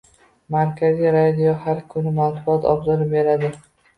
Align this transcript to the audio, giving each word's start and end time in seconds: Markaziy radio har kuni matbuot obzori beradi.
Markaziy 0.53 1.09
radio 1.15 1.51
har 1.65 1.83
kuni 1.93 2.13
matbuot 2.17 2.65
obzori 2.73 3.09
beradi. 3.15 3.53